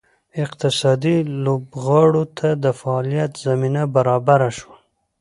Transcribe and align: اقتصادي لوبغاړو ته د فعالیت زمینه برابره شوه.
اقتصادي 0.43 1.15
لوبغاړو 1.43 2.23
ته 2.37 2.47
د 2.63 2.65
فعالیت 2.79 3.31
زمینه 3.45 3.81
برابره 3.95 4.49
شوه. 4.57 4.77